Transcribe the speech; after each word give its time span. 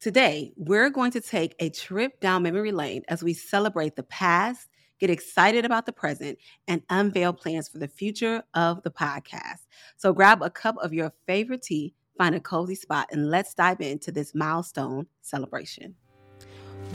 Today, 0.00 0.52
we're 0.56 0.90
going 0.90 1.10
to 1.10 1.20
take 1.20 1.56
a 1.58 1.70
trip 1.70 2.20
down 2.20 2.44
memory 2.44 2.70
lane 2.70 3.02
as 3.08 3.24
we 3.24 3.34
celebrate 3.34 3.96
the 3.96 4.04
past, 4.04 4.68
get 5.00 5.10
excited 5.10 5.64
about 5.64 5.86
the 5.86 5.92
present, 5.92 6.38
and 6.68 6.82
unveil 6.88 7.32
plans 7.32 7.68
for 7.68 7.78
the 7.78 7.88
future 7.88 8.44
of 8.54 8.80
the 8.84 8.92
podcast. 8.92 9.66
So 9.96 10.12
grab 10.12 10.40
a 10.40 10.50
cup 10.50 10.76
of 10.80 10.94
your 10.94 11.12
favorite 11.26 11.62
tea, 11.62 11.96
find 12.16 12.36
a 12.36 12.40
cozy 12.40 12.76
spot, 12.76 13.08
and 13.10 13.28
let's 13.28 13.54
dive 13.54 13.80
into 13.80 14.12
this 14.12 14.36
milestone 14.36 15.08
celebration. 15.22 15.96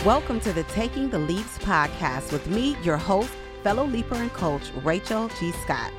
Welcome 0.05 0.39
to 0.39 0.53
the 0.53 0.63
Taking 0.63 1.09
the 1.09 1.19
Leaps 1.19 1.57
podcast 1.57 2.31
with 2.31 2.47
me, 2.47 2.77
your 2.83 2.95
host, 2.95 3.33
fellow 3.63 3.85
leaper 3.85 4.15
and 4.15 4.31
coach, 4.31 4.71
Rachel 4.81 5.29
G. 5.41 5.51
Scott. 5.51 5.91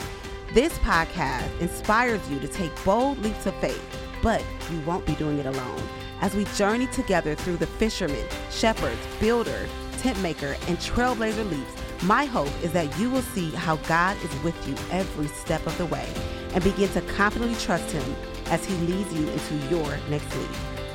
This 0.54 0.72
podcast 0.78 1.60
inspires 1.60 2.26
you 2.30 2.40
to 2.40 2.48
take 2.48 2.72
bold 2.82 3.18
leaps 3.18 3.44
of 3.44 3.54
faith, 3.56 3.84
but 4.22 4.42
you 4.72 4.80
won't 4.86 5.04
be 5.04 5.14
doing 5.16 5.38
it 5.38 5.44
alone. 5.44 5.82
As 6.20 6.34
we 6.34 6.44
journey 6.56 6.86
together 6.88 7.34
through 7.34 7.56
the 7.56 7.66
fishermen, 7.66 8.26
shepherds, 8.50 9.00
builder, 9.20 9.66
tent 9.98 10.20
maker, 10.22 10.56
and 10.68 10.78
trailblazer 10.78 11.48
leaps, 11.50 11.72
my 12.02 12.24
hope 12.24 12.52
is 12.62 12.72
that 12.72 12.98
you 12.98 13.10
will 13.10 13.22
see 13.22 13.50
how 13.50 13.76
God 13.76 14.16
is 14.22 14.42
with 14.42 14.68
you 14.68 14.74
every 14.90 15.28
step 15.28 15.66
of 15.66 15.76
the 15.78 15.86
way 15.86 16.08
and 16.52 16.62
begin 16.62 16.88
to 16.90 17.00
confidently 17.02 17.58
trust 17.58 17.90
Him 17.90 18.16
as 18.46 18.64
He 18.64 18.74
leads 18.86 19.12
you 19.14 19.28
into 19.28 19.54
your 19.70 19.96
next 20.08 20.34
leap. 20.36 20.50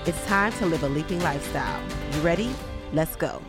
It's 0.05 0.25
time 0.25 0.53
to 0.53 0.65
live 0.65 0.83
a 0.83 0.89
leaping 0.89 1.21
lifestyle. 1.21 1.81
You 2.13 2.21
ready? 2.21 2.53
Let's 2.93 3.15
go. 3.15 3.41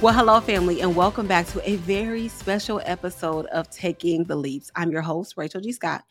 Well, 0.00 0.12
hello, 0.12 0.40
family, 0.40 0.82
and 0.82 0.94
welcome 0.94 1.26
back 1.26 1.46
to 1.46 1.66
a 1.68 1.76
very 1.76 2.28
special 2.28 2.82
episode 2.84 3.46
of 3.46 3.70
Taking 3.70 4.24
the 4.24 4.36
Leaps. 4.36 4.70
I'm 4.74 4.90
your 4.90 5.00
host, 5.00 5.34
Rachel 5.38 5.62
G. 5.62 5.72
Scott, 5.72 6.04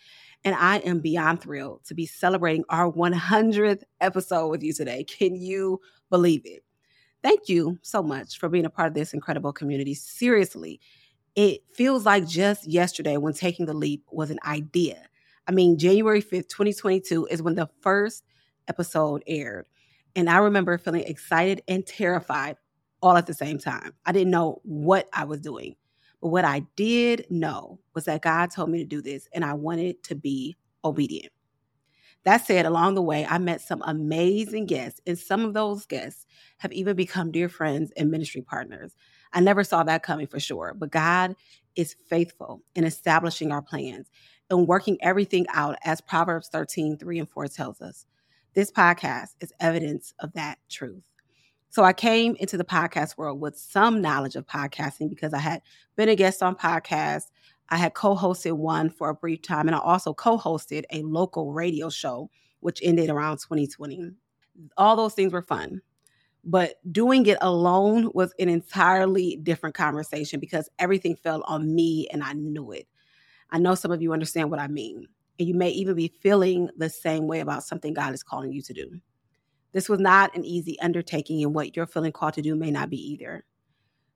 and 0.44 0.56
I 0.56 0.78
am 0.78 1.00
beyond 1.00 1.42
thrilled 1.42 1.84
to 1.86 1.94
be 1.94 2.08
celebrating 2.08 2.64
our 2.70 2.92
100th 2.92 3.84
episode 4.02 4.48
with 4.48 4.64
you 4.64 4.74
today. 4.74 5.04
Can 5.04 5.36
you 5.36 5.80
believe 6.10 6.42
it? 6.46 6.64
Thank 7.22 7.50
you 7.50 7.78
so 7.84 8.02
much 8.02 8.40
for 8.40 8.50
being 8.50 8.66
a 8.66 8.70
part 8.70 8.88
of 8.88 8.94
this 8.96 9.14
incredible 9.14 9.54
community. 9.54 9.94
Seriously, 9.94 10.80
it 11.36 11.62
feels 11.74 12.06
like 12.06 12.28
just 12.28 12.68
yesterday 12.68 13.18
when 13.18 13.34
Taking 13.34 13.68
the 13.68 13.76
Leap 13.76 14.06
was 14.12 14.32
an 14.32 14.40
idea. 14.46 15.04
I 15.48 15.52
mean, 15.52 15.78
January 15.78 16.22
5th, 16.22 16.48
2022 16.48 17.28
is 17.30 17.44
when 17.44 17.56
the 17.56 17.70
first 17.82 18.24
episode 18.68 19.24
aired. 19.28 19.66
And 20.16 20.30
I 20.30 20.38
remember 20.38 20.78
feeling 20.78 21.04
excited 21.04 21.62
and 21.68 21.86
terrified 21.86 22.56
all 23.04 23.18
at 23.18 23.28
the 23.28 23.34
same 23.34 23.60
time. 23.60 23.94
I 24.06 24.12
didn't 24.14 24.32
know 24.32 24.62
what 24.64 25.10
I 25.14 25.26
was 25.26 25.42
doing. 25.42 25.76
But 26.22 26.30
what 26.30 26.46
I 26.46 26.62
did 26.78 27.28
know 27.30 27.80
was 27.94 28.06
that 28.06 28.22
God 28.22 28.50
told 28.50 28.70
me 28.70 28.80
to 28.80 28.86
do 28.86 29.02
this 29.02 29.28
and 29.34 29.44
I 29.44 29.54
wanted 29.54 30.02
to 30.04 30.16
be 30.16 30.56
obedient. 30.86 31.34
That 32.24 32.46
said, 32.46 32.66
along 32.66 32.96
the 32.96 33.02
way, 33.02 33.26
I 33.26 33.38
met 33.38 33.60
some 33.60 33.84
amazing 33.86 34.66
guests, 34.66 35.02
and 35.06 35.20
some 35.20 35.44
of 35.44 35.54
those 35.54 35.86
guests 35.86 36.26
have 36.60 36.72
even 36.72 36.96
become 36.96 37.32
dear 37.32 37.50
friends 37.50 37.92
and 37.98 38.10
ministry 38.10 38.42
partners. 38.42 38.96
I 39.34 39.42
never 39.42 39.66
saw 39.66 39.84
that 39.84 40.04
coming 40.04 40.28
for 40.28 40.40
sure, 40.40 40.74
but 40.74 40.90
God 40.90 41.36
is 41.76 41.98
faithful 42.08 42.62
in 42.76 42.86
establishing 42.86 43.52
our 43.52 43.62
plans 43.62 44.10
and 44.50 44.70
working 44.70 44.98
everything 45.02 45.46
out 45.54 45.76
as 45.84 46.00
Proverbs 46.00 46.48
13, 46.48 46.98
3 46.98 47.20
and 47.20 47.30
4 47.30 47.48
tells 47.50 47.82
us. 47.82 48.06
This 48.54 48.72
podcast 48.72 49.32
is 49.42 49.52
evidence 49.60 50.14
of 50.20 50.32
that 50.34 50.60
truth. 50.70 51.04
So 51.74 51.84
I 51.84 51.92
came 51.92 52.36
into 52.36 52.56
the 52.56 52.64
podcast 52.64 53.18
world 53.18 53.42
with 53.42 53.58
some 53.58 54.00
knowledge 54.00 54.36
of 54.36 54.46
podcasting 54.46 55.10
because 55.10 55.34
I 55.34 55.40
had 55.40 55.64
been 55.96 56.08
a 56.08 56.16
guest 56.16 56.44
on 56.44 56.56
podcasts. 56.56 57.32
I 57.70 57.78
had 57.78 57.96
co 57.96 58.16
hosted 58.16 58.52
one 58.52 58.92
for 58.92 59.10
a 59.10 59.16
brief 59.16 59.42
time, 59.42 59.68
and 59.68 59.74
I 59.76 59.80
also 59.80 60.14
co 60.14 60.38
hosted 60.38 60.84
a 60.92 61.02
local 61.02 61.52
radio 61.52 61.90
show, 61.90 62.30
which 62.60 62.80
ended 62.84 63.10
around 63.10 63.38
2020. 63.40 64.12
All 64.78 64.96
those 64.96 65.16
things 65.16 65.34
were 65.34 65.42
fun. 65.42 65.82
But 66.44 66.76
doing 66.92 67.26
it 67.26 67.40
alone 67.42 68.12
was 68.14 68.36
an 68.38 68.50
entirely 68.50 69.40
different 69.42 69.74
conversation 69.74 70.40
because 70.40 70.70
everything 70.78 71.16
fell 71.16 71.42
on 71.48 71.74
me 71.74 72.08
and 72.14 72.24
I 72.24 72.34
knew 72.34 72.72
it. 72.72 72.88
I 73.50 73.58
know 73.58 73.74
some 73.74 73.92
of 73.92 74.00
you 74.00 74.14
understand 74.14 74.52
what 74.52 74.60
I 74.60 74.68
mean. 74.68 75.08
And 75.40 75.48
you 75.48 75.56
may 75.56 75.72
even 75.72 75.96
be 75.96 76.14
feeling 76.22 76.70
the 76.78 76.92
same 76.92 77.26
way 77.26 77.40
about 77.40 77.64
something 77.64 77.96
God 77.96 78.14
is 78.14 78.22
calling 78.22 78.54
you 78.54 78.62
to 78.62 78.74
do. 78.74 79.02
This 79.74 79.90
was 79.90 80.00
not 80.00 80.36
an 80.36 80.46
easy 80.46 80.80
undertaking, 80.80 81.44
and 81.44 81.54
what 81.54 81.76
you're 81.76 81.88
feeling 81.88 82.12
called 82.12 82.36
to 82.36 82.42
do 82.42 82.56
may 82.56 82.72
not 82.72 82.90
be 82.90 82.98
either. 83.12 83.44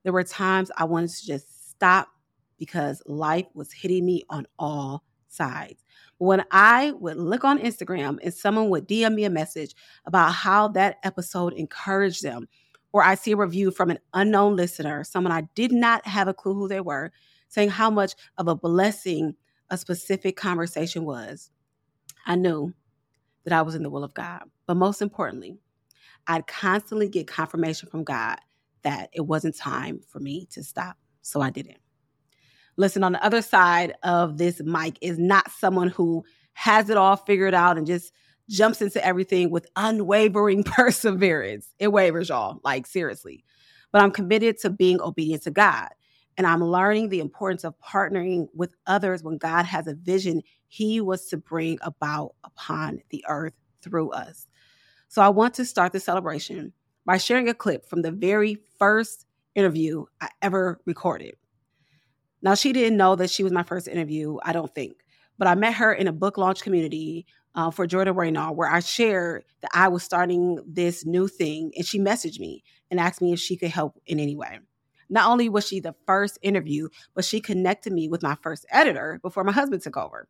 There 0.03 0.13
were 0.13 0.23
times 0.23 0.71
I 0.77 0.85
wanted 0.85 1.09
to 1.09 1.25
just 1.25 1.71
stop 1.71 2.07
because 2.57 3.01
life 3.05 3.47
was 3.53 3.71
hitting 3.71 4.05
me 4.05 4.23
on 4.29 4.47
all 4.57 5.03
sides. 5.27 5.83
When 6.19 6.43
I 6.51 6.91
would 6.91 7.17
look 7.17 7.43
on 7.43 7.59
Instagram 7.59 8.17
and 8.23 8.33
someone 8.33 8.69
would 8.69 8.87
DM 8.87 9.13
me 9.13 9.25
a 9.25 9.29
message 9.29 9.75
about 10.05 10.31
how 10.31 10.67
that 10.69 10.97
episode 11.03 11.53
encouraged 11.53 12.23
them, 12.23 12.47
or 12.93 13.03
I 13.03 13.15
see 13.15 13.33
a 13.33 13.37
review 13.37 13.71
from 13.71 13.91
an 13.91 13.99
unknown 14.13 14.55
listener, 14.55 15.03
someone 15.03 15.31
I 15.31 15.41
did 15.53 15.71
not 15.71 16.05
have 16.07 16.27
a 16.27 16.33
clue 16.33 16.53
who 16.53 16.67
they 16.67 16.81
were, 16.81 17.11
saying 17.49 17.69
how 17.69 17.89
much 17.89 18.13
of 18.37 18.47
a 18.47 18.55
blessing 18.55 19.35
a 19.69 19.77
specific 19.77 20.37
conversation 20.37 21.03
was, 21.03 21.51
I 22.25 22.35
knew 22.35 22.73
that 23.47 23.57
I 23.57 23.61
was 23.61 23.75
in 23.75 23.83
the 23.83 23.89
will 23.89 24.03
of 24.03 24.13
God. 24.13 24.41
But 24.65 24.75
most 24.75 25.01
importantly, 25.01 25.57
I'd 26.27 26.47
constantly 26.47 27.07
get 27.07 27.27
confirmation 27.27 27.87
from 27.87 28.03
God 28.03 28.39
that 28.83 29.09
it 29.13 29.21
wasn't 29.21 29.55
time 29.55 30.01
for 30.05 30.19
me 30.19 30.47
to 30.51 30.61
stop. 30.61 30.97
So 31.21 31.39
I 31.39 31.49
didn't. 31.49 31.77
Listen, 32.75 33.05
on 33.05 33.13
the 33.13 33.23
other 33.23 33.41
side 33.41 33.93
of 34.03 34.37
this 34.37 34.61
mic 34.61 34.97
is 35.01 35.17
not 35.17 35.49
someone 35.49 35.87
who 35.87 36.25
has 36.53 36.89
it 36.89 36.97
all 36.97 37.15
figured 37.15 37.53
out 37.53 37.77
and 37.77 37.87
just 37.87 38.11
jumps 38.49 38.81
into 38.81 39.03
everything 39.05 39.49
with 39.49 39.65
unwavering 39.77 40.63
perseverance. 40.65 41.69
It 41.79 41.93
wavers, 41.93 42.27
y'all, 42.27 42.59
like 42.65 42.85
seriously. 42.85 43.45
But 43.93 44.01
I'm 44.01 44.11
committed 44.11 44.57
to 44.59 44.69
being 44.69 44.99
obedient 44.99 45.43
to 45.43 45.51
God. 45.51 45.87
And 46.37 46.45
I'm 46.45 46.63
learning 46.63 47.09
the 47.09 47.19
importance 47.19 47.63
of 47.63 47.73
partnering 47.79 48.47
with 48.53 48.75
others 48.85 49.23
when 49.23 49.37
God 49.37 49.65
has 49.65 49.87
a 49.87 49.95
vision 49.95 50.43
he 50.67 51.01
was 51.01 51.25
to 51.27 51.37
bring 51.37 51.79
about 51.81 52.35
upon 52.43 53.01
the 53.09 53.25
earth 53.27 53.53
through 53.81 54.11
us. 54.11 54.47
So 55.07 55.21
I 55.21 55.29
want 55.29 55.55
to 55.55 55.65
start 55.65 55.93
the 55.93 55.99
celebration 55.99 56.73
by 57.05 57.17
sharing 57.17 57.49
a 57.49 57.53
clip 57.53 57.89
from 57.89 58.01
the 58.01 58.11
very 58.11 58.57
first 58.77 59.25
interview 59.55 60.05
I 60.21 60.29
ever 60.41 60.79
recorded. 60.85 61.35
Now, 62.41 62.53
she 62.53 62.71
didn't 62.71 62.97
know 62.97 63.15
that 63.15 63.31
she 63.31 63.43
was 63.43 63.51
my 63.51 63.63
first 63.63 63.87
interview, 63.87 64.37
I 64.43 64.53
don't 64.53 64.73
think, 64.75 64.97
but 65.39 65.47
I 65.47 65.55
met 65.55 65.73
her 65.75 65.91
in 65.91 66.07
a 66.07 66.13
book 66.13 66.37
launch 66.37 66.61
community 66.61 67.25
uh, 67.55 67.71
for 67.71 67.87
Jordan 67.87 68.15
Raynor, 68.15 68.51
where 68.51 68.69
I 68.69 68.81
shared 68.81 69.43
that 69.61 69.71
I 69.73 69.87
was 69.87 70.03
starting 70.03 70.59
this 70.67 71.05
new 71.05 71.27
thing, 71.27 71.71
and 71.75 71.85
she 71.85 71.99
messaged 71.99 72.39
me 72.39 72.63
and 72.91 72.99
asked 72.99 73.21
me 73.21 73.33
if 73.33 73.39
she 73.39 73.57
could 73.57 73.71
help 73.71 73.99
in 74.05 74.19
any 74.19 74.35
way. 74.35 74.59
Not 75.09 75.29
only 75.29 75.49
was 75.49 75.67
she 75.67 75.79
the 75.79 75.95
first 76.05 76.37
interview, 76.41 76.89
but 77.13 77.25
she 77.25 77.39
connected 77.39 77.93
me 77.93 78.07
with 78.07 78.23
my 78.23 78.35
first 78.41 78.65
editor 78.71 79.19
before 79.21 79.43
my 79.43 79.51
husband 79.51 79.81
took 79.81 79.97
over. 79.97 80.27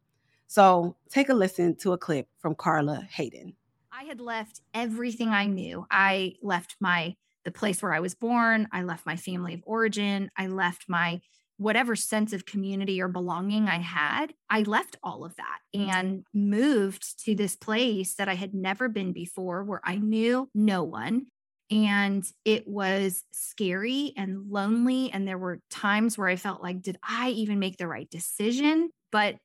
So 0.47 0.95
take 1.09 1.29
a 1.29 1.33
listen 1.33 1.75
to 1.77 1.93
a 1.93 1.97
clip 1.97 2.27
from 2.39 2.55
Carla 2.55 3.07
Hayden. 3.11 3.55
I 3.91 4.03
had 4.03 4.21
left 4.21 4.61
everything 4.73 5.29
I 5.29 5.47
knew. 5.47 5.85
I 5.89 6.35
left 6.41 6.75
my 6.79 7.16
the 7.43 7.51
place 7.51 7.81
where 7.81 7.93
I 7.93 8.01
was 8.01 8.13
born, 8.13 8.67
I 8.73 8.83
left 8.83 9.05
my 9.05 9.16
family 9.16 9.53
of 9.53 9.61
origin, 9.66 10.29
I 10.35 10.47
left 10.47 10.89
my 10.89 11.21
whatever 11.55 11.95
sense 11.95 12.33
of 12.33 12.45
community 12.45 13.01
or 13.01 13.07
belonging 13.07 13.67
I 13.67 13.77
had. 13.77 14.33
I 14.49 14.63
left 14.63 14.97
all 15.01 15.25
of 15.25 15.35
that 15.37 15.59
and 15.73 16.25
moved 16.33 17.23
to 17.25 17.35
this 17.35 17.55
place 17.55 18.16
that 18.16 18.29
I 18.29 18.35
had 18.35 18.53
never 18.53 18.89
been 18.89 19.13
before 19.13 19.63
where 19.63 19.81
I 19.83 19.95
knew 19.95 20.49
no 20.53 20.83
one. 20.83 21.27
And 21.69 22.25
it 22.45 22.67
was 22.67 23.23
scary 23.31 24.13
and 24.16 24.50
lonely. 24.50 25.11
And 25.11 25.28
there 25.28 25.38
were 25.38 25.59
times 25.69 26.17
where 26.17 26.29
I 26.29 26.38
felt 26.38 26.63
like, 26.63 26.81
did 26.81 26.97
I 27.03 27.29
even 27.31 27.59
make 27.59 27.78
the 27.78 27.88
right 27.88 28.09
decision? 28.09 28.89
But 29.11 29.35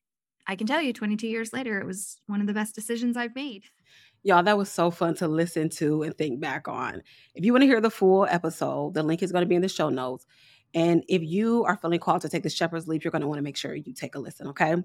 I 0.46 0.56
can 0.56 0.66
tell 0.66 0.80
you 0.80 0.92
22 0.92 1.26
years 1.26 1.52
later, 1.52 1.80
it 1.80 1.86
was 1.86 2.20
one 2.26 2.40
of 2.40 2.46
the 2.46 2.54
best 2.54 2.74
decisions 2.74 3.16
I've 3.16 3.34
made. 3.34 3.64
Y'all, 4.24 4.42
that 4.44 4.58
was 4.58 4.70
so 4.70 4.90
fun 4.90 5.14
to 5.16 5.26
listen 5.26 5.68
to 5.68 6.02
and 6.02 6.16
think 6.16 6.40
back 6.40 6.68
on. 6.68 7.02
If 7.34 7.44
you 7.44 7.52
want 7.52 7.62
to 7.62 7.66
hear 7.66 7.80
the 7.80 7.90
full 7.90 8.26
episode, 8.26 8.94
the 8.94 9.02
link 9.02 9.22
is 9.22 9.32
going 9.32 9.42
to 9.42 9.48
be 9.48 9.56
in 9.56 9.62
the 9.62 9.68
show 9.68 9.88
notes. 9.88 10.26
And 10.74 11.04
if 11.08 11.22
you 11.22 11.64
are 11.64 11.76
feeling 11.76 11.98
called 11.98 12.22
to 12.22 12.28
take 12.28 12.44
the 12.44 12.50
shepherd's 12.50 12.86
leap, 12.86 13.02
you're 13.02 13.10
going 13.10 13.22
to 13.22 13.28
want 13.28 13.38
to 13.38 13.42
make 13.42 13.56
sure 13.56 13.74
you 13.74 13.92
take 13.92 14.14
a 14.14 14.20
listen, 14.20 14.46
okay? 14.48 14.76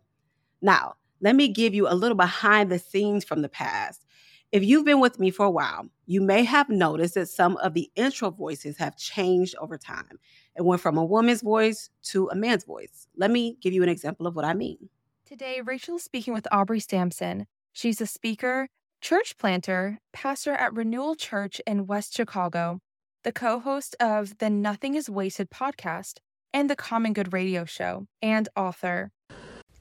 Now, 0.61 0.95
let 1.21 1.35
me 1.35 1.47
give 1.47 1.73
you 1.73 1.87
a 1.87 1.93
little 1.93 2.17
behind 2.17 2.71
the 2.71 2.79
scenes 2.79 3.23
from 3.23 3.41
the 3.41 3.49
past. 3.49 4.05
If 4.53 4.63
you've 4.63 4.85
been 4.85 5.01
with 5.01 5.19
me 5.19 5.29
for 5.29 5.45
a 5.45 5.51
while, 5.51 5.89
you 6.05 6.21
may 6.21 6.45
have 6.45 6.69
noticed 6.69 7.15
that 7.15 7.27
some 7.27 7.57
of 7.57 7.73
the 7.73 7.91
intro 7.97 8.31
voices 8.31 8.77
have 8.77 8.95
changed 8.95 9.55
over 9.59 9.77
time. 9.77 10.19
It 10.55 10.63
went 10.63 10.81
from 10.81 10.97
a 10.97 11.03
woman's 11.03 11.41
voice 11.41 11.89
to 12.03 12.29
a 12.29 12.35
man's 12.35 12.63
voice. 12.63 13.07
Let 13.17 13.29
me 13.29 13.57
give 13.61 13.73
you 13.73 13.83
an 13.83 13.89
example 13.89 14.25
of 14.25 14.37
what 14.37 14.45
I 14.45 14.53
mean. 14.53 14.87
Today, 15.25 15.59
Rachel 15.59 15.97
is 15.97 16.03
speaking 16.03 16.33
with 16.33 16.47
Aubrey 16.49 16.79
Sampson. 16.79 17.45
She's 17.73 17.99
a 17.99 18.07
speaker, 18.07 18.69
church 19.01 19.37
planter, 19.37 19.99
pastor 20.13 20.53
at 20.53 20.73
Renewal 20.73 21.15
Church 21.15 21.59
in 21.67 21.85
West 21.85 22.15
Chicago, 22.15 22.79
the 23.23 23.33
co 23.33 23.59
host 23.59 23.97
of 23.99 24.37
the 24.37 24.49
Nothing 24.49 24.95
is 24.95 25.09
Wasted 25.09 25.49
podcast 25.49 26.19
and 26.53 26.69
the 26.69 26.77
Common 26.77 27.11
Good 27.11 27.33
radio 27.33 27.65
show, 27.65 28.07
and 28.21 28.47
author. 28.55 29.11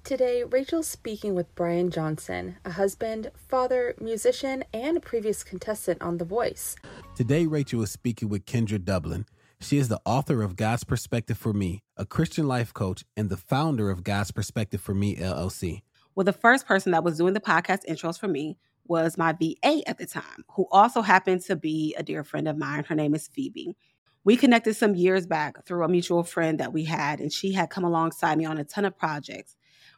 Today, 0.07 0.45
Rachel's 0.45 0.87
speaking 0.87 1.35
with 1.35 1.53
Brian 1.57 1.91
Johnson, 1.91 2.59
a 2.65 2.71
husband, 2.71 3.33
father, 3.49 3.93
musician, 4.01 4.63
and 4.73 4.97
a 4.97 5.01
previous 5.01 5.43
contestant 5.43 6.01
on 6.01 6.19
The 6.19 6.25
Voice. 6.25 6.77
Today, 7.17 7.45
Rachel 7.47 7.83
is 7.83 7.91
speaking 7.91 8.29
with 8.29 8.47
Kendra 8.47 8.85
Dublin. 8.85 9.27
She 9.61 9.79
is 9.79 9.89
the 9.89 10.01
author 10.05 10.43
of 10.43 10.55
God's 10.55 10.85
Perspective 10.85 11.37
for 11.37 11.53
Me, 11.53 11.83
a 11.97 12.07
Christian 12.07 12.47
life 12.47 12.73
coach, 12.73 13.05
and 13.17 13.31
the 13.31 13.37
founder 13.37 13.91
of 13.91 14.05
God's 14.05 14.31
Perspective 14.31 14.81
for 14.81 14.95
Me 14.95 15.17
LLC. 15.17 15.83
Well, 16.15 16.23
the 16.23 16.33
first 16.33 16.69
person 16.69 16.93
that 16.93 17.03
was 17.03 17.19
doing 17.19 17.35
the 17.35 17.41
podcast 17.41 17.81
intros 17.89 18.17
for 18.17 18.29
me 18.29 18.59
was 18.85 19.19
my 19.19 19.33
VA 19.33 19.83
at 19.89 19.99
the 19.99 20.07
time, 20.07 20.45
who 20.55 20.69
also 20.71 21.03
happened 21.03 21.41
to 21.47 21.57
be 21.57 21.97
a 21.99 22.05
dear 22.05 22.23
friend 22.23 22.47
of 22.47 22.57
mine. 22.57 22.85
Her 22.85 22.95
name 22.95 23.17
is 23.17 23.27
Phoebe. 23.27 23.75
We 24.23 24.37
connected 24.37 24.75
some 24.75 24.95
years 24.95 25.27
back 25.27 25.67
through 25.67 25.83
a 25.83 25.89
mutual 25.89 26.23
friend 26.23 26.61
that 26.61 26.73
we 26.73 26.85
had, 26.85 27.19
and 27.19 27.33
she 27.33 27.55
had 27.55 27.71
come 27.71 27.83
alongside 27.83 28.39
me 28.39 28.45
on 28.45 28.59
a 28.59 28.65
ton 28.65 28.85
of 28.85 28.97
projects 28.97 29.57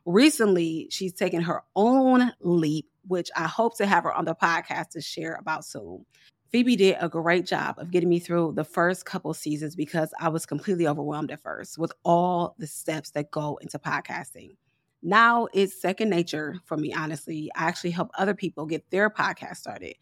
recently 0.08 0.88
she's 0.90 1.12
taken 1.12 1.42
her 1.42 1.62
own 1.76 2.32
leap, 2.40 2.86
which 3.06 3.30
I 3.36 3.46
hope 3.46 3.76
to 3.76 3.86
have 3.86 4.04
her 4.04 4.12
on 4.14 4.24
the 4.24 4.34
podcast 4.34 4.90
to 4.90 5.02
share 5.02 5.34
about 5.34 5.66
soon. 5.66 6.04
Phoebe 6.50 6.76
did 6.76 6.96
a 6.98 7.10
great 7.10 7.44
job 7.44 7.78
of 7.78 7.90
getting 7.90 8.08
me 8.08 8.18
through 8.18 8.54
the 8.56 8.64
first 8.64 9.04
couple 9.04 9.34
seasons 9.34 9.76
because 9.76 10.10
I 10.18 10.30
was 10.30 10.46
completely 10.46 10.88
overwhelmed 10.88 11.30
at 11.30 11.42
first 11.42 11.76
with 11.76 11.92
all 12.04 12.54
the 12.58 12.66
steps 12.66 13.10
that 13.10 13.30
go 13.30 13.58
into 13.60 13.78
podcasting. 13.78 14.56
Now 15.02 15.46
it's 15.52 15.78
second 15.78 16.08
nature 16.08 16.56
for 16.64 16.78
me, 16.78 16.94
honestly. 16.94 17.50
I 17.54 17.64
actually 17.64 17.90
help 17.90 18.10
other 18.16 18.34
people 18.34 18.64
get 18.64 18.90
their 18.90 19.10
podcast 19.10 19.56
started. 19.56 19.94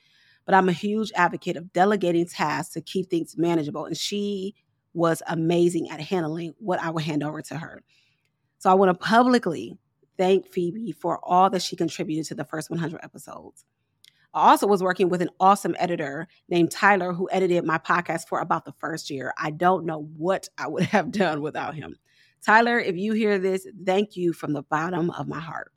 But 0.44 0.54
I'm 0.54 0.68
a 0.68 0.72
huge 0.72 1.10
advocate 1.16 1.56
of 1.56 1.72
delegating 1.72 2.26
tasks 2.26 2.74
to 2.74 2.80
keep 2.80 3.10
things 3.10 3.36
manageable. 3.36 3.86
And 3.86 3.96
she 3.96 4.54
was 4.94 5.20
amazing 5.26 5.90
at 5.90 6.00
handling 6.00 6.54
what 6.58 6.80
I 6.80 6.90
would 6.90 7.02
hand 7.02 7.24
over 7.24 7.42
to 7.42 7.58
her. 7.58 7.82
So 8.58 8.70
I 8.70 8.74
want 8.74 8.88
to 8.90 9.04
publicly 9.04 9.76
thank 10.16 10.46
Phoebe 10.46 10.92
for 10.92 11.20
all 11.22 11.50
that 11.50 11.62
she 11.62 11.76
contributed 11.76 12.26
to 12.26 12.34
the 12.34 12.44
first 12.44 12.70
100 12.70 13.00
episodes. 13.02 13.64
I 14.36 14.50
also 14.50 14.66
was 14.66 14.82
working 14.82 15.08
with 15.08 15.22
an 15.22 15.30
awesome 15.40 15.74
editor 15.78 16.28
named 16.50 16.70
Tyler 16.70 17.14
who 17.14 17.28
edited 17.32 17.64
my 17.64 17.78
podcast 17.78 18.28
for 18.28 18.40
about 18.40 18.66
the 18.66 18.74
first 18.78 19.08
year. 19.08 19.32
I 19.38 19.50
don't 19.50 19.86
know 19.86 20.10
what 20.16 20.48
I 20.58 20.68
would 20.68 20.84
have 20.86 21.10
done 21.10 21.40
without 21.40 21.74
him. 21.74 21.96
Tyler, 22.44 22.78
if 22.78 22.96
you 22.96 23.14
hear 23.14 23.38
this, 23.38 23.66
thank 23.84 24.14
you 24.14 24.32
from 24.32 24.52
the 24.52 24.62
bottom 24.62 25.10
of 25.10 25.26
my 25.26 25.40
heart. 25.40 25.72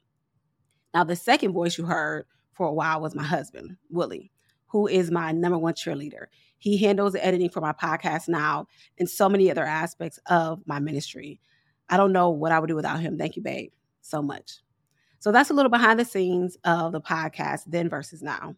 Now, 0.93 1.05
the 1.05 1.15
second 1.15 1.53
voice 1.53 1.77
you 1.77 1.85
heard 1.85 2.25
for 2.51 2.67
a 2.67 2.73
while 2.73 2.99
was 2.99 3.15
my 3.15 3.23
husband, 3.23 3.77
Willie, 3.89 4.31
who 4.67 4.87
is 4.87 5.09
my 5.09 5.31
number 5.31 5.57
one 5.57 5.73
cheerleader. 5.73 6.25
He 6.57 6.77
handles 6.77 7.13
the 7.13 7.25
editing 7.25 7.49
for 7.49 7.61
my 7.61 7.71
podcast 7.71 8.27
now 8.27 8.67
and 8.97 9.09
so 9.09 9.29
many 9.29 9.49
other 9.49 9.63
aspects 9.63 10.19
of 10.25 10.61
my 10.65 10.79
ministry. 10.79 11.39
I 11.87 11.95
don't 11.95 12.11
know 12.11 12.29
what 12.29 12.51
I 12.51 12.59
would 12.59 12.67
do 12.67 12.75
without 12.75 12.99
him. 12.99 13.17
Thank 13.17 13.37
you, 13.37 13.41
babe 13.41 13.71
so 14.01 14.21
much. 14.21 14.59
So 15.19 15.31
that's 15.31 15.49
a 15.49 15.53
little 15.53 15.69
behind 15.69 15.99
the 15.99 16.05
scenes 16.05 16.57
of 16.63 16.91
the 16.91 17.01
podcast, 17.01 17.63
then 17.67 17.89
versus 17.89 18.21
now. 18.23 18.55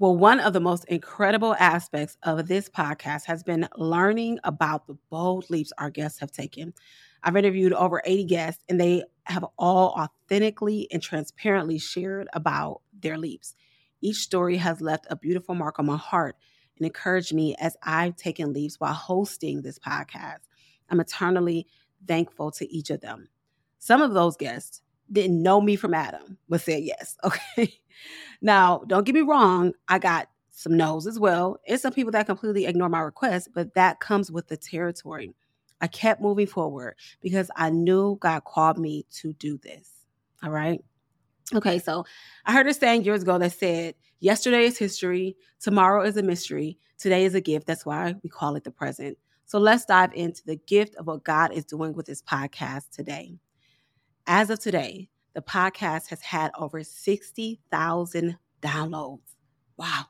Well, 0.00 0.16
one 0.16 0.38
of 0.38 0.52
the 0.52 0.60
most 0.60 0.84
incredible 0.84 1.56
aspects 1.58 2.16
of 2.22 2.46
this 2.46 2.68
podcast 2.68 3.24
has 3.24 3.42
been 3.42 3.68
learning 3.76 4.38
about 4.44 4.86
the 4.86 4.96
bold 5.10 5.50
leaps 5.50 5.72
our 5.76 5.90
guests 5.90 6.20
have 6.20 6.30
taken. 6.30 6.72
I've 7.24 7.36
interviewed 7.36 7.72
over 7.72 8.00
80 8.04 8.24
guests, 8.24 8.62
and 8.68 8.80
they 8.80 9.02
have 9.24 9.44
all 9.58 9.88
authentically 9.98 10.86
and 10.92 11.02
transparently 11.02 11.78
shared 11.78 12.28
about 12.32 12.82
their 12.96 13.18
leaps. 13.18 13.56
Each 14.00 14.18
story 14.18 14.56
has 14.58 14.80
left 14.80 15.08
a 15.10 15.16
beautiful 15.16 15.56
mark 15.56 15.80
on 15.80 15.86
my 15.86 15.96
heart 15.96 16.36
and 16.76 16.86
encouraged 16.86 17.34
me 17.34 17.56
as 17.58 17.76
I've 17.82 18.14
taken 18.14 18.52
leaps 18.52 18.78
while 18.78 18.92
hosting 18.92 19.62
this 19.62 19.80
podcast. 19.80 20.46
I'm 20.88 21.00
eternally 21.00 21.66
thankful 22.06 22.52
to 22.52 22.72
each 22.72 22.90
of 22.90 23.00
them. 23.00 23.28
Some 23.78 24.02
of 24.02 24.14
those 24.14 24.36
guests 24.36 24.82
didn't 25.10 25.42
know 25.42 25.60
me 25.60 25.76
from 25.76 25.94
Adam, 25.94 26.38
but 26.48 26.60
said 26.60 26.82
yes. 26.82 27.16
Okay. 27.24 27.80
now, 28.40 28.82
don't 28.86 29.04
get 29.04 29.14
me 29.14 29.22
wrong, 29.22 29.72
I 29.88 29.98
got 29.98 30.28
some 30.50 30.76
no's 30.76 31.06
as 31.06 31.18
well, 31.18 31.58
and 31.66 31.80
some 31.80 31.92
people 31.92 32.12
that 32.12 32.26
completely 32.26 32.66
ignore 32.66 32.88
my 32.88 33.00
request, 33.00 33.48
but 33.54 33.74
that 33.74 34.00
comes 34.00 34.30
with 34.30 34.48
the 34.48 34.56
territory. 34.56 35.34
I 35.80 35.86
kept 35.86 36.20
moving 36.20 36.46
forward 36.46 36.96
because 37.20 37.50
I 37.56 37.70
knew 37.70 38.18
God 38.20 38.44
called 38.44 38.78
me 38.78 39.06
to 39.12 39.32
do 39.34 39.58
this. 39.58 39.90
All 40.42 40.50
right. 40.50 40.84
Okay, 41.54 41.78
so 41.78 42.04
I 42.44 42.52
heard 42.52 42.66
a 42.66 42.74
saying 42.74 43.04
years 43.04 43.22
ago 43.22 43.38
that 43.38 43.52
said, 43.52 43.94
Yesterday 44.20 44.64
is 44.64 44.76
history, 44.76 45.36
tomorrow 45.60 46.02
is 46.02 46.16
a 46.16 46.22
mystery, 46.22 46.76
today 46.98 47.24
is 47.24 47.36
a 47.36 47.40
gift. 47.40 47.66
That's 47.66 47.86
why 47.86 48.16
we 48.22 48.28
call 48.28 48.56
it 48.56 48.64
the 48.64 48.70
present. 48.72 49.16
So 49.46 49.58
let's 49.58 49.84
dive 49.84 50.12
into 50.12 50.42
the 50.44 50.56
gift 50.56 50.96
of 50.96 51.06
what 51.06 51.22
God 51.22 51.52
is 51.52 51.64
doing 51.64 51.94
with 51.94 52.06
this 52.06 52.20
podcast 52.20 52.90
today. 52.90 53.38
As 54.30 54.50
of 54.50 54.60
today, 54.60 55.08
the 55.32 55.40
podcast 55.40 56.08
has 56.08 56.20
had 56.20 56.50
over 56.58 56.84
60,000 56.84 58.36
downloads. 58.60 59.36
Wow. 59.78 60.04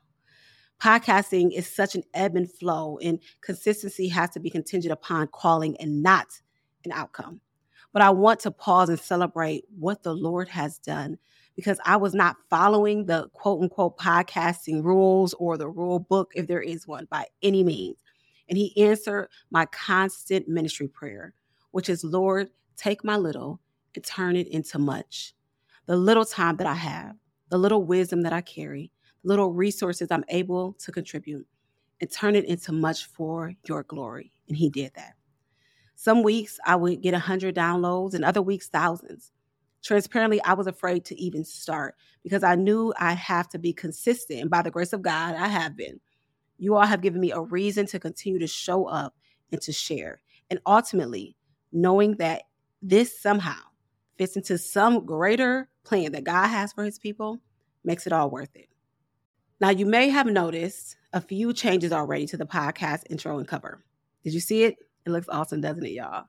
Podcasting 0.83 1.53
is 1.57 1.73
such 1.73 1.95
an 1.95 2.03
ebb 2.15 2.35
and 2.35 2.53
flow, 2.53 2.99
and 3.01 3.21
consistency 3.43 4.09
has 4.09 4.31
to 4.31 4.41
be 4.41 4.51
contingent 4.51 4.91
upon 4.91 5.29
calling 5.29 5.77
and 5.77 6.03
not 6.03 6.27
an 6.85 6.91
outcome. 6.91 7.41
But 7.93 8.03
I 8.03 8.11
want 8.11 8.41
to 8.41 8.51
pause 8.51 8.89
and 8.89 8.99
celebrate 8.99 9.63
what 9.79 10.03
the 10.03 10.15
Lord 10.15 10.49
has 10.49 10.81
done 10.81 11.17
because 11.55 11.79
I 11.85 11.97
was 11.97 12.13
not 12.13 12.39
following 12.51 13.07
the 13.07 13.29
quote 13.35 13.63
unquote 13.63 13.99
podcasting 13.99 14.83
rules 14.83 15.33
or 15.35 15.57
the 15.57 15.69
rule 15.69 16.01
book, 16.01 16.33
if 16.35 16.49
there 16.49 16.61
is 16.61 16.89
one, 16.89 17.07
by 17.09 17.27
any 17.41 17.63
means. 17.63 17.99
And 18.49 18.59
He 18.59 18.77
answered 18.83 19.29
my 19.53 19.67
constant 19.67 20.49
ministry 20.49 20.89
prayer, 20.89 21.35
which 21.71 21.89
is 21.89 22.03
Lord, 22.03 22.51
take 22.77 23.05
my 23.05 23.17
little 23.17 23.61
turn 24.05 24.37
it 24.37 24.49
into 24.49 24.79
much. 24.79 25.35
The 25.87 25.97
little 25.97 26.25
time 26.25 26.57
that 26.57 26.67
I 26.67 26.75
have, 26.75 27.17
the 27.49 27.59
little 27.59 27.85
wisdom 27.85 28.23
that 28.23 28.33
I 28.33 28.41
carry, 28.41 28.91
the 29.23 29.29
little 29.29 29.53
resources 29.53 30.09
I'm 30.11 30.25
able 30.29 30.75
to 30.75 30.93
contribute, 30.93 31.47
and 32.01 32.11
turn 32.11 32.37
it 32.37 32.45
into 32.45 32.73
much 32.73 33.07
for 33.07 33.53
your 33.67 33.83
glory. 33.83 34.33
And 34.49 34.57
he 34.57 34.71
did 34.71 34.93
that. 34.95 35.15
Some 35.97 36.23
weeks 36.23 36.59
I 36.65 36.77
would 36.77 37.03
get 37.03 37.13
100 37.13 37.55
downloads, 37.55 38.15
and 38.15 38.25
other 38.25 38.43
weeks, 38.43 38.69
thousands. 38.69 39.33
Transparently, 39.83 40.43
I 40.43 40.55
was 40.55 40.67
afraid 40.67 41.05
to 41.07 41.21
even 41.21 41.45
start 41.45 41.95
because 42.23 42.43
I 42.43 42.55
knew 42.55 42.93
I'd 42.99 43.19
have 43.19 43.49
to 43.51 43.59
be 43.59 43.73
consistent. 43.73 44.41
And 44.41 44.51
by 44.51 44.63
the 44.63 44.71
grace 44.71 44.93
of 44.93 45.03
God, 45.03 45.35
I 45.35 45.49
have 45.49 45.77
been. 45.77 46.01
You 46.59 46.77
all 46.77 46.87
have 46.87 47.01
given 47.01 47.21
me 47.21 47.31
a 47.31 47.41
reason 47.41 47.87
to 47.87 48.01
continue 48.01 48.39
to 48.41 48.47
show 48.47 48.87
up 48.87 49.15
and 49.53 49.61
to 49.63 49.73
share. 49.73 50.21
And 50.51 50.61
ultimately, 50.67 51.37
knowing 51.73 52.17
that 52.17 52.43
this 52.83 53.21
somehow 53.21 53.61
fits 54.19 54.37
into 54.37 54.59
some 54.59 55.07
greater 55.07 55.69
plan 55.85 56.13
that 56.13 56.25
God 56.25 56.49
has 56.49 56.73
for 56.73 56.85
his 56.85 56.99
people 56.99 57.41
makes 57.85 58.07
it 58.07 58.13
all 58.13 58.29
worth 58.29 58.55
it. 58.55 58.69
Now, 59.61 59.71
you 59.71 59.87
may 59.87 60.09
have 60.09 60.27
noticed 60.27 60.97
a 61.13 61.21
few 61.21 61.53
changes 61.53 61.93
already 61.93 62.27
to 62.27 62.37
the 62.37 62.47
podcast 62.47 63.05
intro 63.09 63.39
and 63.39 63.49
cover. 63.49 63.85
Did 64.23 64.35
you 64.35 64.41
see 64.41 64.65
it? 64.65 64.77
It 65.07 65.11
looks 65.11 65.29
awesome, 65.31 65.61
doesn't 65.61 65.85
it, 65.85 65.93
y'all? 65.93 66.27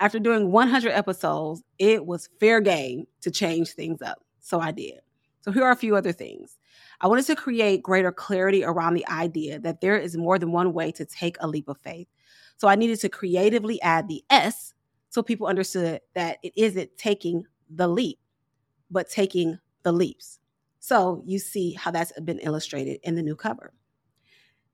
After 0.00 0.18
doing 0.18 0.52
100 0.52 0.90
episodes, 0.90 1.62
it 1.78 2.06
was 2.06 2.28
fair 2.40 2.60
game 2.60 3.06
to 3.22 3.30
change 3.30 3.70
things 3.70 4.00
up. 4.00 4.24
So 4.40 4.60
I 4.60 4.70
did. 4.70 5.00
So 5.42 5.50
here 5.52 5.64
are 5.64 5.72
a 5.72 5.76
few 5.76 5.96
other 5.96 6.12
things. 6.12 6.56
I 7.00 7.08
wanted 7.08 7.26
to 7.26 7.36
create 7.36 7.82
greater 7.82 8.12
clarity 8.12 8.64
around 8.64 8.94
the 8.94 9.06
idea 9.08 9.58
that 9.58 9.80
there 9.80 9.96
is 9.96 10.16
more 10.16 10.38
than 10.38 10.52
one 10.52 10.72
way 10.72 10.92
to 10.92 11.04
take 11.04 11.36
a 11.40 11.48
leap 11.48 11.68
of 11.68 11.78
faith. 11.78 12.06
So 12.56 12.68
I 12.68 12.76
needed 12.76 13.00
to 13.00 13.08
creatively 13.08 13.82
add 13.82 14.08
the 14.08 14.24
S 14.30 14.72
so 15.12 15.22
people 15.22 15.46
understood 15.46 16.00
that 16.14 16.38
it 16.42 16.54
isn't 16.56 16.96
taking 16.96 17.44
the 17.68 17.86
leap, 17.86 18.18
but 18.90 19.10
taking 19.10 19.58
the 19.82 19.92
leaps. 19.92 20.38
So 20.78 21.22
you 21.26 21.38
see 21.38 21.74
how 21.74 21.90
that's 21.90 22.18
been 22.18 22.38
illustrated 22.38 22.98
in 23.02 23.14
the 23.14 23.22
new 23.22 23.36
cover. 23.36 23.74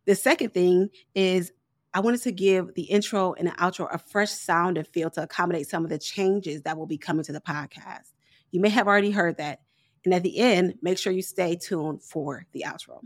The 0.07 0.15
second 0.15 0.55
thing 0.55 0.91
is 1.13 1.51
I 1.93 1.99
wanted 1.99 2.23
to 2.23 2.31
give 2.31 2.73
the 2.75 2.85
intro 2.85 3.33
and 3.33 3.49
the 3.49 3.53
outro 3.53 3.93
a 3.93 3.99
fresh 3.99 4.31
sound 4.31 4.79
and 4.79 4.87
feel 4.87 5.11
to 5.11 5.25
accommodate 5.25 5.69
some 5.69 5.83
of 5.83 5.91
the 5.91 5.99
changes 5.99 6.63
that 6.63 6.79
will 6.79 6.87
be 6.87 6.99
coming 6.99 7.25
to 7.25 7.33
the 7.33 7.41
podcast. 7.41 8.13
You 8.53 8.61
may 8.61 8.69
have 8.69 8.87
already 8.87 9.11
heard 9.11 9.39
that. 9.39 9.63
And 10.05 10.15
at 10.15 10.23
the 10.23 10.39
end, 10.39 10.75
make 10.81 10.99
sure 10.99 11.13
you 11.13 11.21
stay 11.21 11.57
tuned 11.57 12.05
for 12.05 12.47
the 12.53 12.65
outro. 12.65 13.01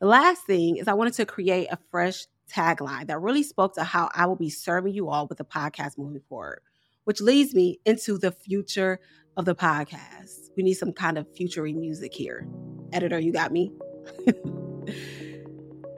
The 0.00 0.06
last 0.06 0.46
thing 0.46 0.78
is 0.78 0.88
I 0.88 0.94
wanted 0.94 1.12
to 1.14 1.26
create 1.26 1.68
a 1.70 1.78
fresh 1.90 2.24
tagline 2.52 3.06
that 3.06 3.20
really 3.20 3.42
spoke 3.42 3.74
to 3.74 3.84
how 3.84 4.10
I 4.14 4.26
will 4.26 4.36
be 4.36 4.50
serving 4.50 4.94
you 4.94 5.08
all 5.08 5.26
with 5.26 5.38
the 5.38 5.44
podcast 5.44 5.98
moving 5.98 6.22
forward, 6.28 6.60
which 7.04 7.20
leads 7.20 7.54
me 7.54 7.80
into 7.84 8.18
the 8.18 8.32
future 8.32 9.00
of 9.36 9.44
the 9.44 9.54
podcast. 9.54 10.50
We 10.56 10.62
need 10.62 10.74
some 10.74 10.92
kind 10.92 11.18
of 11.18 11.26
futury 11.34 11.72
music 11.72 12.12
here. 12.14 12.46
Editor, 12.92 13.18
you 13.18 13.32
got 13.32 13.52
me? 13.52 13.72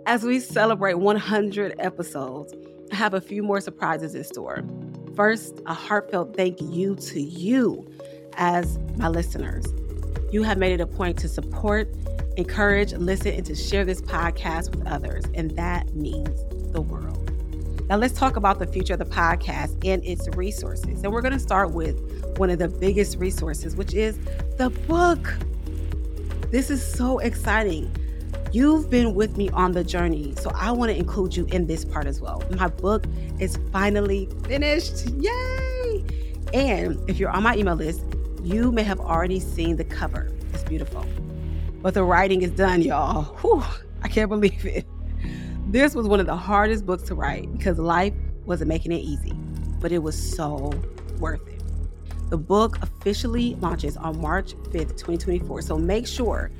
As 0.06 0.22
we 0.22 0.38
celebrate 0.38 0.94
100 0.94 1.76
episodes, 1.78 2.54
I 2.92 2.96
have 2.96 3.14
a 3.14 3.20
few 3.20 3.42
more 3.42 3.60
surprises 3.60 4.14
in 4.14 4.22
store. 4.22 4.62
First, 5.16 5.60
a 5.66 5.74
heartfelt 5.74 6.36
thank 6.36 6.60
you 6.60 6.96
to 6.96 7.20
you 7.20 7.90
as 8.36 8.78
my 8.96 9.08
listeners. 9.08 9.64
You 10.30 10.42
have 10.42 10.58
made 10.58 10.72
it 10.72 10.80
a 10.80 10.86
point 10.86 11.18
to 11.20 11.28
support, 11.28 11.88
encourage, 12.36 12.92
listen, 12.92 13.32
and 13.32 13.46
to 13.46 13.54
share 13.54 13.84
this 13.84 14.00
podcast 14.00 14.74
with 14.74 14.86
others, 14.86 15.24
and 15.34 15.50
that 15.52 15.94
means 15.94 16.44
the 16.72 16.80
world. 16.80 17.30
Now, 17.88 17.96
let's 17.96 18.14
talk 18.18 18.36
about 18.36 18.58
the 18.58 18.66
future 18.66 18.94
of 18.94 18.98
the 18.98 19.04
podcast 19.04 19.76
and 19.86 20.02
its 20.04 20.26
resources. 20.28 21.02
And 21.02 21.12
we're 21.12 21.20
going 21.20 21.34
to 21.34 21.38
start 21.38 21.72
with 21.72 21.98
one 22.38 22.48
of 22.48 22.58
the 22.58 22.68
biggest 22.68 23.18
resources, 23.18 23.76
which 23.76 23.92
is 23.92 24.18
the 24.56 24.70
book. 24.88 25.34
This 26.50 26.70
is 26.70 26.84
so 26.84 27.18
exciting. 27.18 27.94
You've 28.52 28.88
been 28.88 29.14
with 29.14 29.36
me 29.36 29.50
on 29.50 29.72
the 29.72 29.84
journey, 29.84 30.34
so 30.36 30.50
I 30.54 30.70
want 30.70 30.92
to 30.92 30.96
include 30.96 31.36
you 31.36 31.44
in 31.46 31.66
this 31.66 31.84
part 31.84 32.06
as 32.06 32.20
well. 32.20 32.42
My 32.56 32.68
book 32.68 33.04
is 33.38 33.58
finally 33.70 34.28
finished. 34.44 35.10
Yay! 35.18 36.04
And 36.54 36.98
if 37.10 37.18
you're 37.18 37.30
on 37.30 37.42
my 37.42 37.56
email 37.56 37.74
list, 37.74 38.02
you 38.42 38.70
may 38.72 38.82
have 38.84 39.00
already 39.00 39.40
seen 39.40 39.76
the 39.76 39.84
cover. 39.84 40.30
It's 40.52 40.62
beautiful. 40.62 41.04
But 41.84 41.92
the 41.92 42.02
writing 42.02 42.40
is 42.40 42.50
done, 42.50 42.80
y'all. 42.80 43.24
Whew, 43.42 43.62
I 44.02 44.08
can't 44.08 44.30
believe 44.30 44.64
it. 44.64 44.86
This 45.66 45.94
was 45.94 46.08
one 46.08 46.18
of 46.18 46.24
the 46.24 46.34
hardest 46.34 46.86
books 46.86 47.02
to 47.02 47.14
write 47.14 47.52
because 47.52 47.78
life 47.78 48.14
wasn't 48.46 48.68
making 48.68 48.92
it 48.92 49.02
easy, 49.02 49.34
but 49.80 49.92
it 49.92 49.98
was 49.98 50.16
so 50.16 50.72
worth 51.18 51.46
it. 51.46 51.60
The 52.30 52.38
book 52.38 52.78
officially 52.80 53.56
launches 53.56 53.98
on 53.98 54.18
March 54.18 54.54
5th, 54.54 54.96
2024. 54.96 55.60
So 55.60 55.76
make 55.76 56.06
sure 56.06 56.50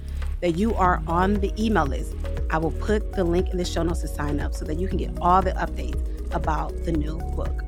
that 0.43 0.59
you 0.59 0.75
are 0.75 1.03
on 1.07 1.37
the 1.37 1.55
email 1.59 1.87
list. 1.87 2.15
I 2.51 2.59
will 2.59 2.73
put 2.73 3.15
the 3.15 3.25
link 3.25 3.49
in 3.49 3.57
the 3.57 3.65
show 3.65 3.83
notes 3.83 4.03
to 4.03 4.09
sign 4.09 4.41
up 4.41 4.53
so 4.53 4.67
that 4.67 4.79
you 4.79 4.89
can 4.89 4.99
get 4.99 5.11
all 5.23 5.41
the 5.41 5.53
updates 5.53 6.35
about 6.35 6.77
the 6.85 6.93
new 6.93 7.17
book. 7.35 7.63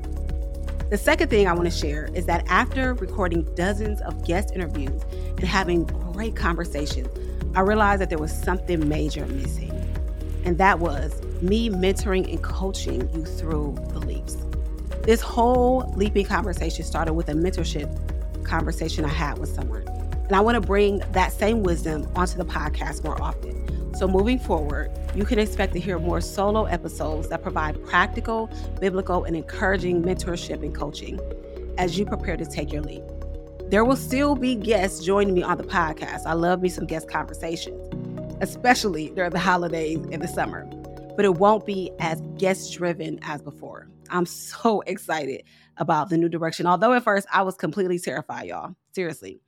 The 0.91 0.97
second 0.97 1.29
thing 1.29 1.47
I 1.47 1.53
want 1.53 1.65
to 1.65 1.75
share 1.75 2.07
is 2.13 2.27
that 2.27 2.45
after 2.49 2.93
recording 2.93 3.51
dozens 3.55 3.99
of 4.01 4.23
guest 4.27 4.51
interviews 4.53 5.01
and 5.29 5.39
having 5.39 5.85
great 5.85 6.35
conversations, 6.35 7.07
I 7.55 7.61
realized 7.61 8.01
that 8.01 8.09
there 8.09 8.19
was 8.19 8.31
something 8.31 8.87
major 8.87 9.25
missing. 9.27 9.73
And 10.45 10.57
that 10.57 10.79
was 10.79 11.21
me 11.41 11.69
mentoring 11.69 12.29
and 12.31 12.41
coaching 12.41 13.09
you 13.13 13.25
through 13.25 13.75
the 13.89 13.99
leaps. 13.99 14.37
This 15.03 15.21
whole 15.21 15.91
leaping 15.95 16.25
conversation 16.25 16.83
started 16.83 17.13
with 17.13 17.29
a 17.29 17.33
mentorship 17.33 18.43
conversation 18.43 19.05
I 19.05 19.09
had 19.09 19.37
with 19.37 19.53
someone. 19.53 19.87
And 19.87 20.35
I 20.35 20.41
want 20.41 20.55
to 20.55 20.61
bring 20.61 20.99
that 21.11 21.31
same 21.31 21.63
wisdom 21.63 22.09
onto 22.15 22.37
the 22.37 22.45
podcast 22.45 23.03
more 23.03 23.21
often. 23.21 23.93
So, 23.95 24.07
moving 24.07 24.37
forward, 24.37 24.91
you 25.15 25.25
can 25.25 25.39
expect 25.39 25.73
to 25.73 25.79
hear 25.79 25.97
more 25.97 26.21
solo 26.21 26.65
episodes 26.65 27.29
that 27.29 27.41
provide 27.41 27.83
practical, 27.85 28.49
biblical, 28.79 29.23
and 29.23 29.35
encouraging 29.35 30.03
mentorship 30.03 30.61
and 30.61 30.75
coaching 30.75 31.19
as 31.77 31.97
you 31.97 32.05
prepare 32.05 32.37
to 32.37 32.45
take 32.45 32.71
your 32.71 32.83
leap. 32.83 33.03
There 33.69 33.83
will 33.83 33.97
still 33.97 34.35
be 34.35 34.55
guests 34.55 35.03
joining 35.03 35.33
me 35.33 35.43
on 35.43 35.57
the 35.57 35.63
podcast. 35.63 36.25
I 36.25 36.33
love 36.33 36.61
me 36.61 36.69
some 36.69 36.85
guest 36.85 37.09
conversations, 37.09 38.37
especially 38.41 39.09
during 39.09 39.31
the 39.31 39.39
holidays 39.39 39.99
in 40.11 40.19
the 40.19 40.27
summer 40.27 40.67
but 41.17 41.25
it 41.25 41.33
won't 41.33 41.65
be 41.65 41.91
as 41.99 42.21
guest 42.37 42.71
driven 42.73 43.19
as 43.23 43.41
before. 43.41 43.89
I'm 44.09 44.27
so 44.27 44.81
excited 44.87 45.43
about 45.75 46.09
the 46.09 46.17
new 46.17 46.29
direction. 46.29 46.67
Although 46.67 46.93
at 46.93 47.03
first 47.03 47.27
I 47.33 47.41
was 47.41 47.55
completely 47.55 47.99
terrified, 47.99 48.47
y'all. 48.47 48.75
Seriously. 48.93 49.41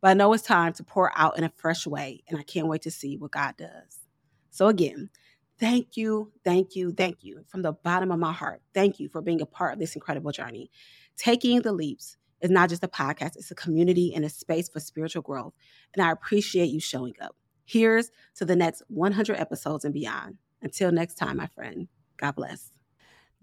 But 0.00 0.12
I 0.12 0.14
know 0.14 0.32
it's 0.32 0.44
time 0.44 0.72
to 0.74 0.84
pour 0.84 1.12
out 1.16 1.36
in 1.36 1.42
a 1.42 1.52
fresh 1.56 1.84
way, 1.84 2.22
and 2.28 2.38
I 2.38 2.44
can't 2.44 2.68
wait 2.68 2.82
to 2.82 2.90
see 2.92 3.16
what 3.16 3.32
God 3.32 3.56
does. 3.56 4.06
So, 4.50 4.68
again, 4.68 5.10
thank 5.58 5.96
you, 5.96 6.30
thank 6.44 6.76
you, 6.76 6.92
thank 6.92 7.24
you 7.24 7.42
from 7.48 7.62
the 7.62 7.72
bottom 7.72 8.12
of 8.12 8.20
my 8.20 8.32
heart. 8.32 8.62
Thank 8.72 9.00
you 9.00 9.08
for 9.08 9.20
being 9.20 9.40
a 9.40 9.46
part 9.46 9.72
of 9.72 9.80
this 9.80 9.96
incredible 9.96 10.30
journey. 10.30 10.70
Taking 11.16 11.62
the 11.62 11.72
leaps 11.72 12.16
is 12.40 12.50
not 12.50 12.68
just 12.68 12.84
a 12.84 12.88
podcast, 12.88 13.36
it's 13.36 13.50
a 13.50 13.54
community 13.54 14.12
and 14.14 14.24
a 14.24 14.28
space 14.28 14.68
for 14.68 14.80
spiritual 14.80 15.22
growth. 15.22 15.54
And 15.94 16.02
I 16.04 16.10
appreciate 16.10 16.66
you 16.66 16.80
showing 16.80 17.14
up. 17.20 17.36
Here's 17.64 18.10
to 18.36 18.44
the 18.44 18.56
next 18.56 18.82
100 18.88 19.36
episodes 19.36 19.84
and 19.84 19.92
beyond. 19.92 20.38
Until 20.62 20.90
next 20.90 21.14
time, 21.14 21.36
my 21.36 21.46
friend, 21.46 21.88
God 22.16 22.34
bless. 22.34 22.72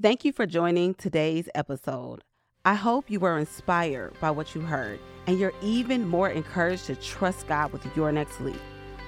Thank 0.02 0.26
you 0.26 0.34
for 0.34 0.46
joining 0.46 0.94
today's 0.96 1.48
episode. 1.56 2.24
I 2.66 2.74
hope 2.74 3.10
you 3.10 3.20
were 3.20 3.38
inspired 3.38 4.20
by 4.20 4.32
what 4.32 4.56
you 4.56 4.62
heard 4.62 5.00
and 5.28 5.40
you're 5.40 5.54
even 5.62 6.08
more 6.08 6.30
encouraged 6.30 6.86
to 6.88 6.96
trust 6.96 7.48
God 7.48 7.72
with 7.72 7.86
your 7.96 8.12
next 8.12 8.42
leap. 8.42 8.60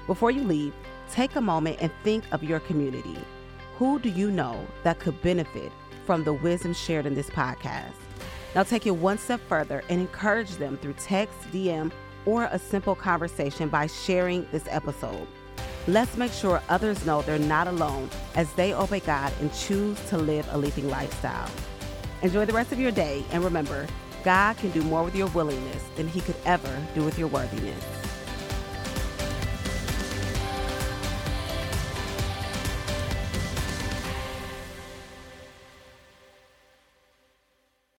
Before 0.06 0.32
you 0.32 0.44
leave, 0.44 0.74
take 1.12 1.36
a 1.36 1.42
moment 1.42 1.80
and 1.82 1.92
think 2.04 2.24
of 2.32 2.44
your 2.44 2.60
community. 2.62 3.18
Who 3.78 4.00
do 4.00 4.10
you 4.10 4.32
know 4.32 4.66
that 4.84 5.00
could 5.00 5.22
benefit 5.22 5.72
from 6.06 6.24
the 6.24 6.34
wisdom 6.34 6.74
shared 6.74 7.06
in 7.06 7.16
this 7.16 7.30
podcast? 7.30 8.07
Now 8.58 8.64
take 8.64 8.88
it 8.88 8.96
one 8.96 9.20
step 9.20 9.40
further 9.48 9.84
and 9.88 10.02
encourage 10.02 10.56
them 10.56 10.78
through 10.78 10.94
text, 10.94 11.40
DM, 11.52 11.92
or 12.26 12.46
a 12.46 12.58
simple 12.58 12.96
conversation 12.96 13.70
by 13.70 13.86
sharing 13.86 14.48
this 14.52 14.64
episode. 14.72 15.28
Let's 15.86 16.18
make 16.18 16.32
sure 16.32 16.60
others 16.68 17.06
know 17.06 17.22
they're 17.22 17.38
not 17.38 17.68
alone 17.68 18.10
as 18.34 18.52
they 18.54 18.74
obey 18.74 19.02
God 19.02 19.32
and 19.42 19.54
choose 19.54 20.04
to 20.10 20.18
live 20.18 20.48
a 20.50 20.58
leaping 20.58 20.90
lifestyle. 20.90 21.52
Enjoy 22.24 22.46
the 22.46 22.54
rest 22.54 22.72
of 22.72 22.80
your 22.80 22.90
day 22.90 23.24
and 23.32 23.44
remember, 23.44 23.86
God 24.24 24.58
can 24.58 24.72
do 24.72 24.82
more 24.82 25.04
with 25.04 25.16
your 25.16 25.28
willingness 25.28 25.84
than 25.96 26.08
he 26.08 26.20
could 26.20 26.38
ever 26.44 26.84
do 26.96 27.04
with 27.04 27.20
your 27.20 27.28
worthiness. 27.28 27.97